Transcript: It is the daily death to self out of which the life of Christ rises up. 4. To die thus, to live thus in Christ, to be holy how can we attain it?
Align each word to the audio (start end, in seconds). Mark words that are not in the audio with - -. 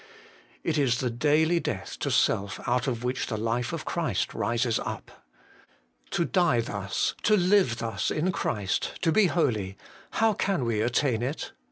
It 0.63 0.79
is 0.79 0.97
the 0.97 1.11
daily 1.11 1.59
death 1.59 1.99
to 1.99 2.09
self 2.09 2.59
out 2.67 2.87
of 2.87 3.03
which 3.03 3.27
the 3.27 3.37
life 3.37 3.71
of 3.71 3.85
Christ 3.85 4.33
rises 4.33 4.79
up. 4.79 5.11
4. 6.09 6.09
To 6.09 6.25
die 6.25 6.61
thus, 6.61 7.13
to 7.21 7.37
live 7.37 7.77
thus 7.77 8.09
in 8.09 8.31
Christ, 8.31 8.93
to 9.03 9.11
be 9.11 9.27
holy 9.27 9.77
how 10.13 10.33
can 10.33 10.65
we 10.65 10.81
attain 10.81 11.21
it? 11.21 11.51